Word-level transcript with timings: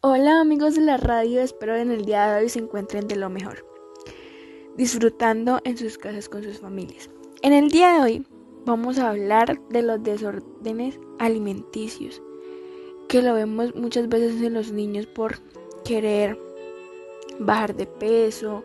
Hola 0.00 0.40
amigos 0.40 0.76
de 0.76 0.82
la 0.82 0.96
radio, 0.96 1.40
espero 1.40 1.74
en 1.74 1.90
el 1.90 2.04
día 2.04 2.28
de 2.28 2.42
hoy 2.42 2.48
se 2.48 2.60
encuentren 2.60 3.08
de 3.08 3.16
lo 3.16 3.30
mejor, 3.30 3.66
disfrutando 4.76 5.58
en 5.64 5.76
sus 5.76 5.98
casas 5.98 6.28
con 6.28 6.44
sus 6.44 6.60
familias. 6.60 7.10
En 7.42 7.52
el 7.52 7.68
día 7.68 7.94
de 7.94 8.00
hoy 8.00 8.26
vamos 8.64 9.00
a 9.00 9.08
hablar 9.08 9.60
de 9.70 9.82
los 9.82 10.00
desórdenes 10.00 11.00
alimenticios, 11.18 12.22
que 13.08 13.22
lo 13.22 13.34
vemos 13.34 13.74
muchas 13.74 14.08
veces 14.08 14.40
en 14.40 14.54
los 14.54 14.70
niños 14.70 15.06
por 15.06 15.40
querer 15.84 16.38
bajar 17.40 17.74
de 17.74 17.86
peso 17.86 18.62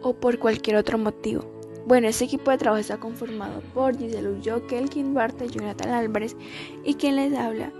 o 0.00 0.14
por 0.14 0.38
cualquier 0.38 0.76
otro 0.76 0.96
motivo. 0.96 1.42
Bueno, 1.86 2.06
este 2.06 2.26
equipo 2.26 2.52
de 2.52 2.58
trabajo 2.58 2.80
está 2.80 3.00
conformado 3.00 3.62
por 3.74 3.98
Giselle 3.98 4.28
Ulloa, 4.28 4.64
Kelkin 4.68 5.12
Barte, 5.12 5.48
Jonathan 5.48 5.90
Álvarez 5.90 6.36
y 6.84 6.94
quien 6.94 7.16
les 7.16 7.36
habla, 7.36 7.72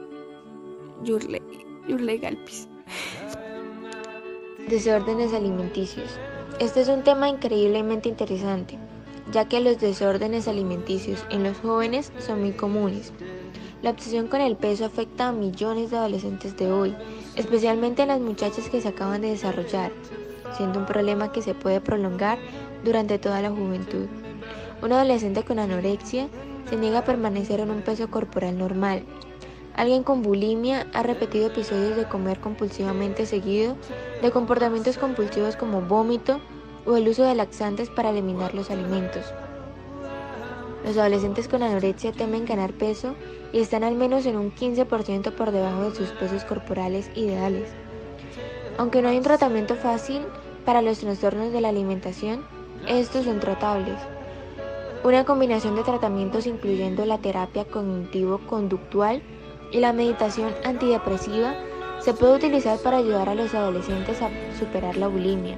Yurle, 1.05 1.41
Yurle 1.87 2.19
Galpis. 2.19 2.72
Desórdenes 4.69 5.35
alimenticios. 5.35 6.19
Este 6.59 6.81
es 6.81 6.89
un 6.89 7.03
tema 7.03 7.29
increíblemente 7.29 8.09
interesante, 8.09 8.79
ya 9.33 9.47
que 9.47 9.61
los 9.61 9.81
desórdenes 9.81 10.49
alimenticios 10.49 11.25
en 11.31 11.43
los 11.43 11.59
jóvenes 11.59 12.13
son 12.19 12.41
muy 12.41 12.53
comunes. 12.53 13.13
La 13.83 13.91
obsesión 13.91 14.29
con 14.29 14.41
el 14.41 14.57
peso 14.57 14.85
afecta 14.85 15.29
a 15.29 15.33
millones 15.33 15.91
de 15.91 15.97
adolescentes 15.97 16.57
de 16.57 16.71
hoy, 16.71 16.95
especialmente 17.35 18.03
a 18.03 18.07
las 18.07 18.21
muchachas 18.21 18.69
que 18.69 18.81
se 18.81 18.89
acaban 18.89 19.23
de 19.23 19.31
desarrollar, 19.31 19.91
siendo 20.57 20.79
un 20.79 20.87
problema 20.87 21.33
que 21.33 21.43
se 21.43 21.55
puede 21.55 21.81
prolongar 21.81 22.39
durante 22.85 23.19
toda 23.19 23.43
la 23.43 23.51
juventud. 23.51 24.07
Un 24.83 24.93
adolescente 24.93 25.43
con 25.43 25.59
anorexia 25.59 26.29
se 26.69 26.77
niega 26.77 27.01
a 27.01 27.05
permanecer 27.05 27.61
en 27.61 27.71
un 27.71 27.83
peso 27.83 28.09
corporal 28.11 28.57
normal, 28.57 29.03
Alguien 29.75 30.03
con 30.03 30.23
bulimia 30.23 30.87
ha 30.93 31.03
repetido 31.03 31.47
episodios 31.47 31.97
de 31.97 32.05
comer 32.05 32.41
compulsivamente 32.41 33.25
seguido, 33.25 33.77
de 34.21 34.31
comportamientos 34.31 34.99
compulsivos 34.99 35.57
como 35.57 35.81
vómito 35.81 36.41
o 36.85 36.97
el 36.97 37.09
uso 37.09 37.25
de 37.25 37.35
laxantes 37.35 37.89
para 37.89 38.11
eliminar 38.11 38.55
los 38.55 38.71
alimentos. 38.71 39.25
Los 40.85 40.99
adolescentes 40.99 41.49
con 41.49 41.63
anorexia 41.63 42.13
temen 42.13 42.45
ganar 42.45 42.73
peso 42.73 43.15
y 43.53 43.61
están 43.61 43.83
al 43.83 43.95
menos 43.95 44.27
en 44.27 44.37
un 44.37 44.55
15% 44.55 45.33
por 45.33 45.53
debajo 45.53 45.85
de 45.89 45.97
sus 45.97 46.11
pesos 46.11 46.45
corporales 46.45 47.11
ideales. 47.15 47.71
Aunque 48.77 49.01
no 49.01 49.09
hay 49.09 49.17
un 49.17 49.23
tratamiento 49.23 49.77
fácil 49.77 50.23
para 50.67 50.83
los 50.83 50.99
trastornos 50.99 51.53
de 51.53 51.61
la 51.61 51.69
alimentación, 51.69 52.45
estos 52.89 53.25
son 53.25 53.41
tratables. 53.41 53.99
Una 55.05 55.25
combinación 55.25 55.77
de 55.77 55.83
tratamientos 55.83 56.47
incluyendo 56.47 57.07
la 57.07 57.19
terapia 57.19 57.65
cognitivo-conductual 57.65 59.23
y 59.73 59.81
la 59.81 59.93
meditación 59.93 60.53
antidepresiva 60.65 61.55
se 62.01 62.15
puede 62.15 62.37
utilizar 62.37 62.79
para 62.79 62.99
ayudar 62.99 63.29
a 63.29 63.35
los 63.35 63.55
adolescentes 63.55 64.21
a 64.23 64.31
superar 64.59 64.97
la 64.97 65.09
bulimia. 65.09 65.57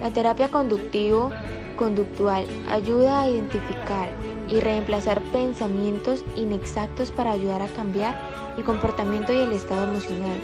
La 0.00 0.10
terapia 0.10 0.48
conductivo 0.48 1.30
conductual 1.76 2.44
ayuda 2.68 3.22
a 3.22 3.30
identificar 3.30 4.10
y 4.48 4.60
reemplazar 4.60 5.20
pensamientos 5.32 6.24
inexactos 6.36 7.10
para 7.10 7.32
ayudar 7.32 7.62
a 7.62 7.68
cambiar 7.68 8.20
el 8.56 8.64
comportamiento 8.64 9.32
y 9.32 9.38
el 9.38 9.52
estado 9.52 9.84
emocional. 9.84 10.38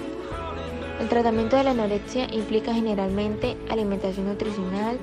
El 1.01 1.09
tratamiento 1.09 1.57
de 1.57 1.65
la 1.65 1.71
anorexia 1.71 2.27
implica 2.33 2.75
generalmente 2.75 3.57
alimentación 3.71 4.27
nutricional, 4.27 4.99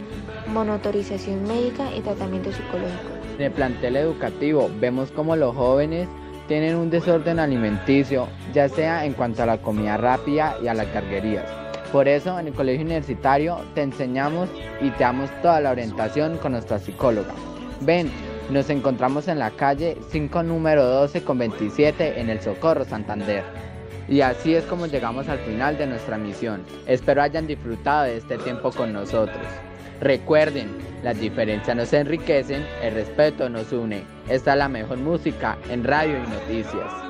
monotorización 0.54 1.44
médica 1.48 1.96
y 1.96 2.02
tratamiento 2.02 2.52
psicológico. 2.52 3.10
En 3.38 3.46
el 3.46 3.52
plantel 3.52 3.96
educativo 3.96 4.70
vemos 4.80 5.12
como 5.12 5.36
los 5.36 5.56
jóvenes 5.56 6.08
tienen 6.48 6.76
un 6.76 6.90
desorden 6.90 7.40
alimenticio, 7.40 8.28
ya 8.54 8.70
sea 8.70 9.06
en 9.06 9.14
cuanto 9.14 9.44
a 9.44 9.46
la 9.46 9.58
comida 9.58 9.98
rápida 9.98 10.58
y 10.64 10.68
a 10.68 10.74
las 10.74 10.88
carguerías. 10.88 11.46
Por 11.92 12.08
eso 12.08 12.38
en 12.40 12.48
el 12.48 12.54
colegio 12.54 12.86
universitario 12.86 13.60
te 13.74 13.82
enseñamos 13.82 14.50
y 14.82 14.90
te 14.92 15.04
damos 15.04 15.30
toda 15.42 15.62
la 15.62 15.72
orientación 15.72 16.38
con 16.38 16.54
nuestra 16.54 16.80
psicóloga. 16.80 17.34
Ven, 17.82 18.12
nos 18.50 18.70
encontramos 18.70 19.28
en 19.28 19.40
la 19.40 19.52
calle 19.52 19.98
5 20.10 20.44
número 20.44 20.86
12 20.86 21.24
con 21.24 21.38
27 21.38 22.20
en 22.20 22.30
el 22.30 22.42
Socorro 22.42 22.86
Santander. 22.86 23.44
Y 24.08 24.22
así 24.22 24.56
es 24.56 24.64
como 24.66 24.88
llegamos 24.88 25.28
al 25.28 25.40
final 25.40 25.78
de 25.78 25.88
nuestra 25.88 26.18
misión. 26.18 26.64
Espero 26.88 27.22
hayan 27.22 27.46
disfrutado 27.46 28.04
de 28.04 28.18
este 28.18 28.38
tiempo 28.38 28.72
con 28.72 28.94
nosotros. 28.94 29.46
Recuerden, 30.02 30.70
las 31.04 31.20
diferencias 31.20 31.76
nos 31.76 31.94
enriquecen, 31.94 32.66
el 32.84 32.94
respeto 32.94 33.50
nos 33.50 33.72
une. 33.72 34.04
Esta 34.30 34.54
es 34.54 34.58
la 34.58 34.70
mejor 34.70 34.98
música 34.98 35.58
en 35.70 35.84
radio 35.84 36.18
y 36.18 36.28
noticias. 36.30 37.07